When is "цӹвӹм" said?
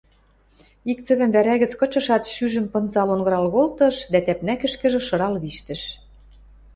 1.05-1.29